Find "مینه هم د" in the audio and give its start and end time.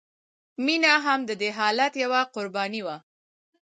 0.65-1.31